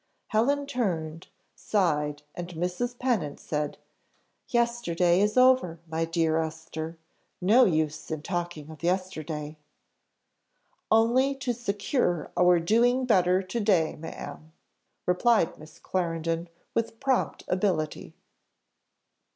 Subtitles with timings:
[0.29, 2.97] Helen turned, sighed, and Mrs.
[2.97, 3.77] Pennant said,
[4.47, 6.97] "Yesterday is over, my dear Esther
[7.39, 9.59] no use in talking of yesterday."
[10.89, 14.51] "Only to secure our doing better to day, ma'am,"
[15.05, 18.15] replied Miss Clarendon with prompt ability.